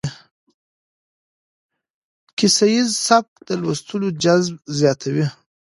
[2.37, 5.25] کيسه ييز سبک د لوستلو جذب زياتوي.